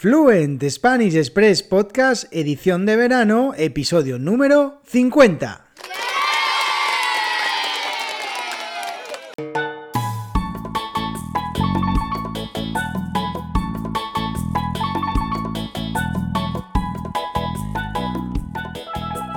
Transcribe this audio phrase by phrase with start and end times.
[0.00, 5.64] Fluent Spanish Express Podcast, edición de verano, episodio número 50.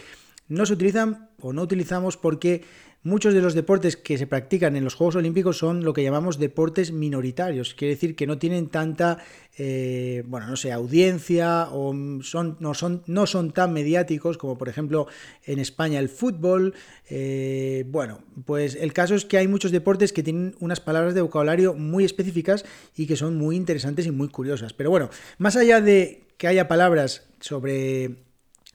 [0.47, 2.63] no se utilizan o no utilizamos porque
[3.07, 6.39] Muchos de los deportes que se practican en los Juegos Olímpicos son lo que llamamos
[6.39, 9.19] deportes minoritarios, quiere decir que no tienen tanta,
[9.57, 14.67] eh, bueno, no sé, audiencia o son, no, son, no son tan mediáticos como por
[14.67, 15.07] ejemplo
[15.45, 16.73] en España el fútbol.
[17.09, 21.21] Eh, bueno, pues el caso es que hay muchos deportes que tienen unas palabras de
[21.21, 24.73] vocabulario muy específicas y que son muy interesantes y muy curiosas.
[24.73, 28.26] Pero bueno, más allá de que haya palabras sobre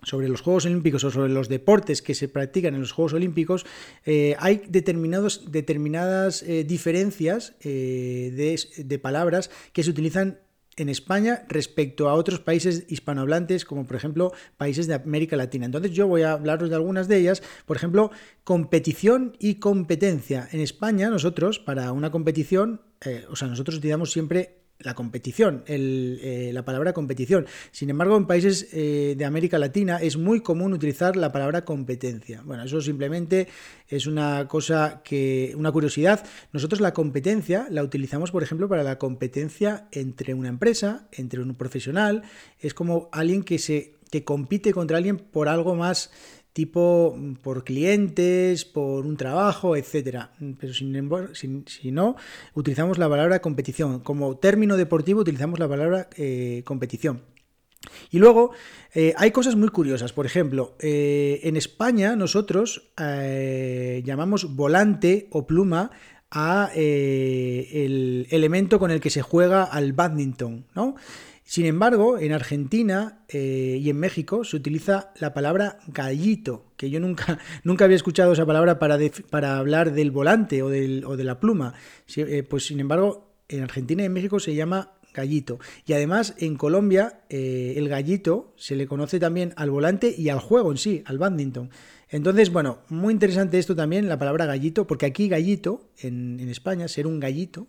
[0.03, 3.65] sobre los Juegos Olímpicos o sobre los deportes que se practican en los Juegos Olímpicos,
[4.05, 10.41] eh, hay determinados, determinadas eh, diferencias eh, de, de, palabras que se utilizan
[10.77, 15.67] en España respecto a otros países hispanohablantes, como por ejemplo países de América Latina.
[15.67, 17.43] Entonces yo voy a hablaros de algunas de ellas.
[17.67, 18.11] Por ejemplo,
[18.43, 20.49] competición y competencia.
[20.51, 22.81] En España nosotros, para una competición,
[23.29, 27.47] o sea, nosotros utilizamos siempre la competición, eh, la palabra competición.
[27.70, 32.43] Sin embargo, en países eh, de América Latina es muy común utilizar la palabra competencia.
[32.44, 33.48] Bueno, eso simplemente
[33.88, 36.25] es una cosa que, una curiosidad.
[36.53, 41.54] Nosotros la competencia la utilizamos, por ejemplo, para la competencia entre una empresa, entre un
[41.54, 42.22] profesional.
[42.60, 46.10] Es como alguien que se que compite contra alguien por algo más
[46.53, 50.33] tipo mm, por clientes, por un trabajo, etcétera.
[50.59, 52.17] Pero sin embargo, si, no,
[52.55, 54.01] utilizamos la palabra competición.
[54.01, 57.23] Como término deportivo utilizamos la palabra eh, competición.
[58.11, 58.53] Y luego
[58.95, 60.13] eh, hay cosas muy curiosas.
[60.13, 65.91] Por ejemplo, eh, en España nosotros llamamos volante o pluma
[66.31, 70.95] a el elemento con el que se juega al badminton, ¿no?
[71.44, 77.00] Sin embargo, en Argentina eh, y en México se utiliza la palabra gallito, que yo
[77.00, 78.98] nunca, nunca había escuchado esa palabra para,
[79.30, 81.75] para hablar del volante o, del, o de la pluma.
[82.16, 85.59] Eh, pues sin embargo, en Argentina y en México se llama gallito.
[85.86, 90.41] Y además en Colombia eh, el gallito se le conoce también al volante y al
[90.41, 91.71] juego en sí, al badminton.
[92.12, 97.06] Entonces, bueno, muy interesante esto también, la palabra gallito, porque aquí gallito, en, España, ser
[97.06, 97.68] un gallito,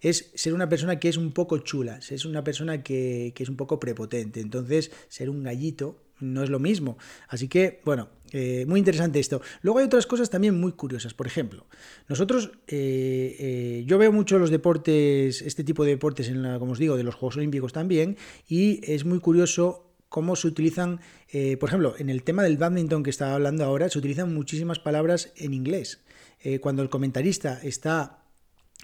[0.00, 3.56] es ser una persona que es un poco chula, es una persona que, es un
[3.56, 4.40] poco prepotente.
[4.40, 6.98] Entonces, ser un gallito no es lo mismo.
[7.28, 9.40] Así que, bueno, eh, muy interesante esto.
[9.62, 11.14] Luego hay otras cosas también muy curiosas.
[11.14, 11.64] Por ejemplo,
[12.08, 16.72] nosotros, eh, eh, yo veo mucho los deportes, este tipo de deportes, en la, como
[16.72, 18.16] os digo, de los Juegos Olímpicos también,
[18.48, 21.00] y es muy curioso cómo se utilizan,
[21.32, 24.78] eh, por ejemplo, en el tema del badminton que estaba hablando ahora, se utilizan muchísimas
[24.78, 26.04] palabras en inglés.
[26.40, 28.22] Eh, cuando el comentarista está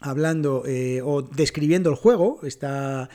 [0.00, 3.09] hablando eh, o describiendo el juego, está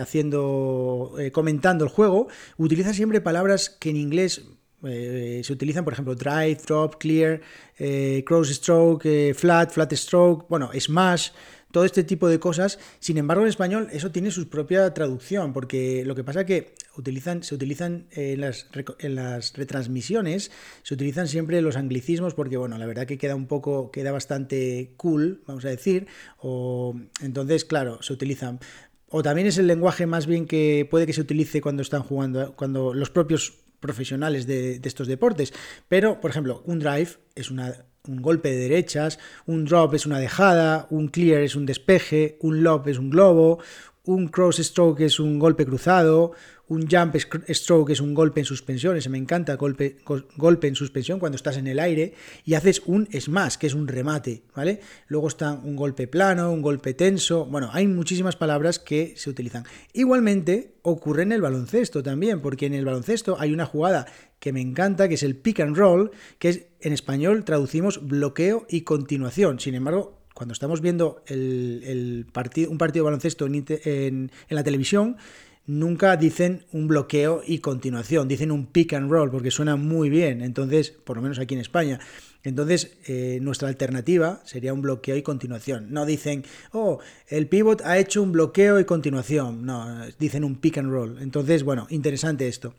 [0.00, 4.46] haciendo, comentando el juego, utiliza siempre palabras que en inglés
[4.80, 7.42] se utilizan, por ejemplo, drive, drop, clear,
[8.24, 11.30] cross stroke, flat, flat stroke, bueno, smash
[11.72, 12.78] todo este tipo de cosas.
[12.98, 16.74] Sin embargo, en español eso tiene su propia traducción, porque lo que pasa es que
[16.96, 18.66] utilizan, se utilizan en las,
[18.98, 20.50] en las retransmisiones,
[20.82, 24.94] se utilizan siempre los anglicismos, porque bueno, la verdad que queda un poco, queda bastante
[24.96, 26.06] cool, vamos a decir,
[26.38, 28.60] o entonces, claro, se utilizan.
[29.10, 32.54] O también es el lenguaje más bien que puede que se utilice cuando están jugando,
[32.56, 35.54] cuando los propios profesionales de, de estos deportes.
[35.88, 40.18] Pero, por ejemplo, un drive es una un golpe de derechas, un drop es una
[40.18, 43.60] dejada, un clear es un despeje, un lob es un globo,
[44.08, 46.32] un cross stroke es un golpe cruzado,
[46.68, 47.14] un jump
[47.50, 49.96] stroke es un golpe en suspensión, ese me encanta, golpe,
[50.66, 52.14] en suspensión cuando estás en el aire,
[52.46, 54.80] y haces un smash, que es un remate, ¿vale?
[55.08, 59.64] Luego está un golpe plano, un golpe tenso, bueno, hay muchísimas palabras que se utilizan.
[59.92, 64.06] Igualmente ocurre en el baloncesto también, porque en el baloncesto hay una jugada
[64.38, 68.66] que me encanta, que es el pick and roll, que es en español traducimos bloqueo
[68.70, 69.60] y continuación.
[69.60, 75.16] Sin embargo, cuando estamos viendo un partido de baloncesto en, en, la televisión,
[75.66, 80.40] nunca dicen un bloqueo y continuación, dicen un pick and roll, porque suena muy bien.
[80.42, 81.98] Entonces, por lo menos aquí en España.
[82.44, 85.88] Entonces, eh, nuestra alternativa sería un bloqueo y continuación.
[85.90, 89.66] No dicen, oh, el pivot ha hecho un bloqueo y continuación.
[89.66, 91.20] No, dicen un pick and roll.
[91.20, 92.74] Entonces, bueno, interesante esto.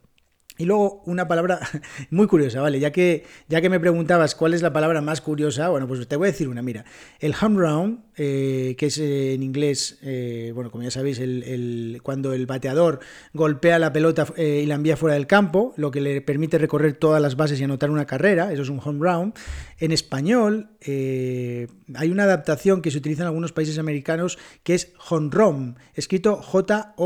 [0.60, 1.62] Y luego una palabra
[2.12, 2.82] muy curiosa, ¿vale?
[2.82, 6.18] Ya que, ya que me preguntabas cuál es la palabra más curiosa, bueno, pues te
[6.18, 6.84] voy a decir una, mira.
[7.22, 12.02] El home round, eh, que es eh, en inglés, eh, bueno, como ya sabéis, el,
[12.04, 13.00] cuando el bateador
[13.34, 17.22] golpea la pelota y la envía fuera del campo, lo que le permite recorrer todas
[17.22, 19.36] las bases y anotar una carrera, eso es un home round.
[19.78, 25.78] En español hay una adaptación que se utiliza en algunos países americanos que es run,
[25.96, 27.00] escrito J-O-N-R-O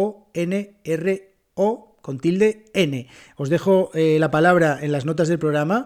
[2.04, 3.08] con tilde N.
[3.38, 5.86] Os dejo eh, la palabra en las notas del programa.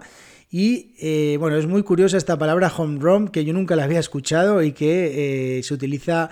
[0.49, 3.99] Y eh, bueno, es muy curiosa esta palabra home run que yo nunca la había
[3.99, 6.29] escuchado y que eh, se utiliza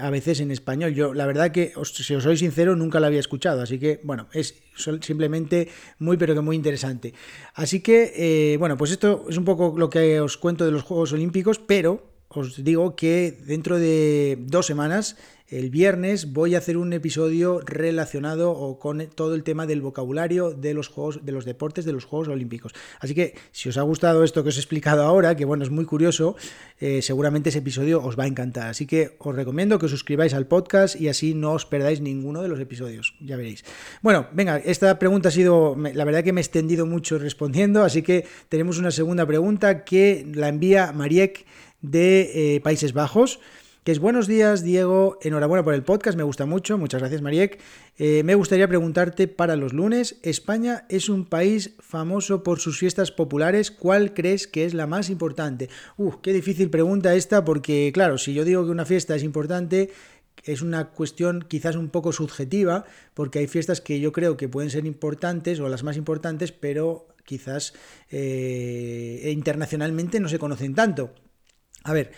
[0.00, 0.94] a veces en español.
[0.94, 3.60] Yo, la verdad que, si os soy sincero, nunca la había escuchado.
[3.60, 4.54] Así que, bueno, es
[5.02, 5.68] simplemente
[5.98, 7.12] muy, pero que muy interesante.
[7.54, 11.12] Así que, bueno, pues esto es un poco lo que os cuento de los Juegos
[11.12, 15.16] Olímpicos, pero os digo que dentro de dos semanas
[15.48, 20.72] el viernes voy a hacer un episodio relacionado con todo el tema del vocabulario de
[20.72, 22.72] los juegos, de los deportes de los Juegos Olímpicos.
[22.98, 25.70] Así que si os ha gustado esto que os he explicado ahora, que bueno, es
[25.70, 26.34] muy curioso,
[26.80, 28.68] eh, seguramente ese episodio os va a encantar.
[28.68, 32.42] Así que os recomiendo que os suscribáis al podcast y así no os perdáis ninguno
[32.42, 33.14] de los episodios.
[33.20, 33.64] Ya veréis.
[34.00, 38.02] Bueno, venga, esta pregunta ha sido, la verdad que me he extendido mucho respondiendo, así
[38.02, 41.44] que tenemos una segunda pregunta que la envía Mariek
[41.84, 43.40] de eh, Países Bajos
[43.84, 47.60] que es buenos días, Diego, enhorabuena por el podcast, me gusta mucho, muchas gracias, Mariek.
[47.98, 53.12] Eh, me gustaría preguntarte para los lunes, España es un país famoso por sus fiestas
[53.12, 55.68] populares, ¿cuál crees que es la más importante?
[55.98, 59.90] Uf, qué difícil pregunta esta, porque claro, si yo digo que una fiesta es importante,
[60.44, 64.70] es una cuestión quizás un poco subjetiva, porque hay fiestas que yo creo que pueden
[64.70, 67.74] ser importantes o las más importantes, pero quizás
[68.10, 71.12] eh, internacionalmente no se conocen tanto.
[71.84, 72.12] A ver,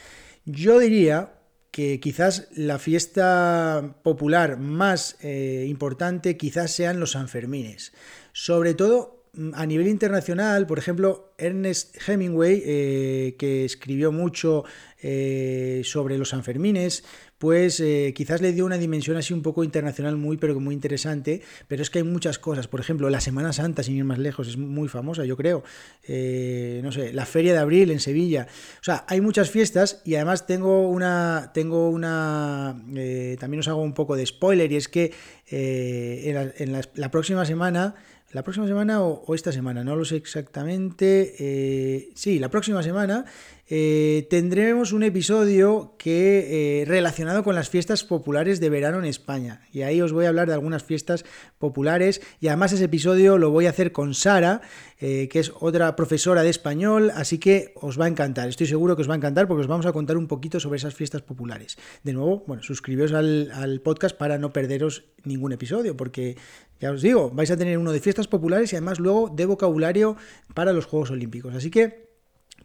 [0.45, 1.33] yo diría
[1.73, 7.93] que quizás la fiesta popular más eh, importante quizás sean los Sanfermines.
[8.33, 14.65] Sobre todo mm, a nivel internacional, por ejemplo, Ernest Hemingway, eh, que escribió mucho
[15.03, 17.05] eh, sobre los Sanfermines,
[17.39, 21.43] pues eh, quizás le dio una dimensión así un poco internacional muy, pero muy interesante,
[21.69, 24.49] pero es que hay muchas cosas, por ejemplo, la Semana Santa, sin ir más lejos,
[24.49, 25.63] es muy famosa, yo creo,
[26.09, 28.49] eh, no sé, la Feria de Abril en Sevilla,
[28.81, 33.83] o sea, hay muchas fiestas y además tengo una, tengo una, eh, también os hago
[33.83, 35.13] un poco de spoiler y es que
[35.49, 37.95] en, la, próxima semana
[38.33, 42.11] la próxima semana o, esta semana, no lo sé exactamente.
[42.15, 43.25] sí, la próxima semana
[43.69, 49.63] eh, tendremos un episodio que eh, relacionado con las fiestas populares de verano en España.
[49.73, 51.25] Y ahí os voy a hablar de algunas fiestas
[51.59, 52.23] populares.
[52.41, 54.61] Y además ese episodio lo voy a hacer con Sara,
[55.01, 57.11] eh, que es otra profesora de español.
[57.15, 58.49] Así que os va a encantar.
[58.49, 60.77] Estoy seguro que os va a encantar porque os vamos a contar un poquito sobre
[60.77, 61.77] esas fiestas populares.
[62.05, 65.97] De nuevo, bueno, suscribiros al, al podcast para no perderos ningún episodio.
[65.97, 66.37] Porque
[66.81, 70.17] ya os digo, vais a tener uno de fiestas populares y además luego de vocabulario
[70.55, 71.53] para los Juegos Olímpicos.
[71.53, 72.06] Así que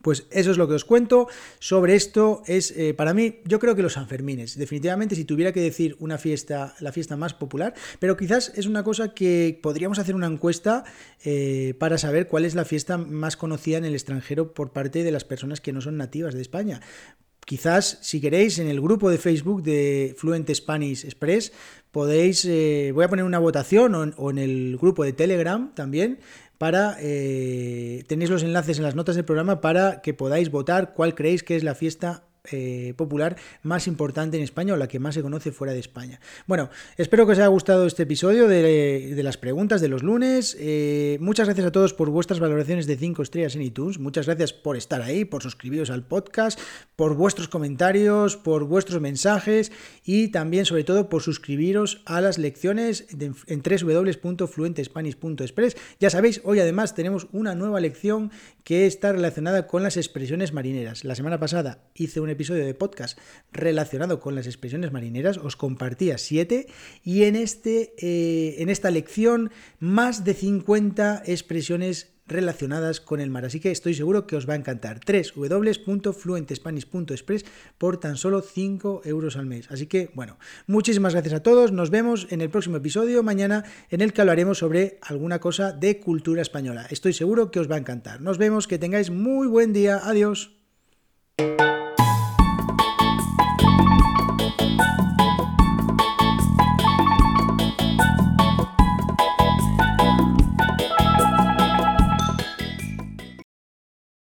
[0.01, 1.27] pues eso es lo que os cuento
[1.59, 2.43] sobre esto.
[2.45, 4.57] Es eh, para mí, yo creo que los Sanfermines.
[4.57, 8.83] Definitivamente, si tuviera que decir una fiesta, la fiesta más popular, pero quizás es una
[8.83, 10.83] cosa que podríamos hacer una encuesta
[11.23, 15.11] eh, para saber cuál es la fiesta más conocida en el extranjero por parte de
[15.11, 16.81] las personas que no son nativas de España.
[17.45, 21.51] quizás, si queréis, en el grupo de Facebook de Fluent Spanish Express,
[21.91, 26.19] podéis, eh, voy a poner una votación o en, el grupo de Telegram también,
[26.61, 31.15] para, eh, tenéis los enlaces en las notas del programa para que podáis votar cuál
[31.15, 35.13] creéis que es la fiesta eh, popular más importante en España o la que más
[35.13, 36.19] se conoce fuera de España.
[36.47, 40.57] Bueno, espero que os haya gustado este episodio de, las preguntas de los lunes.
[40.59, 43.99] Eh, muchas gracias a todos por vuestras valoraciones de 5 estrellas en iTunes.
[43.99, 46.59] Muchas gracias por estar ahí, por suscribiros al podcast,
[46.95, 49.71] por vuestros comentarios, por vuestros mensajes
[50.03, 55.77] y también, sobre todo, por suscribiros a las lecciones en www.fluentespanish.express.
[55.99, 58.31] Ya sabéis, hoy además tenemos una nueva lección
[58.63, 61.03] que está relacionada con las expresiones marineras.
[61.03, 63.17] La semana pasada hice un episodio de podcast
[63.51, 66.67] relacionado con las expresiones marineras, os compartía siete
[67.03, 73.45] y en, este, eh, en esta lección más de 50 expresiones relacionadas con el mar.
[73.45, 75.01] Así que estoy seguro que os va a encantar.
[75.05, 77.45] www.fluentespanish.express
[77.77, 79.69] por tan solo 5 euros al mes.
[79.69, 81.71] Así que, bueno, muchísimas gracias a todos.
[81.71, 85.99] Nos vemos en el próximo episodio mañana en el que hablaremos sobre alguna cosa de
[85.99, 86.87] cultura española.
[86.89, 88.21] Estoy seguro que os va a encantar.
[88.21, 89.99] Nos vemos, que tengáis muy buen día.
[90.03, 90.55] Adiós.
[94.81, 95.10] thank you